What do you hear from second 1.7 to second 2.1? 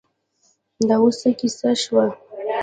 شوه.